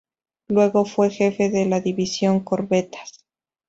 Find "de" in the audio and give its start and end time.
1.51-1.67